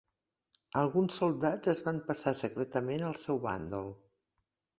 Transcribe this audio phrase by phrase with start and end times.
[0.83, 3.95] Alguns soldats es van passar secretament al seu bàndol.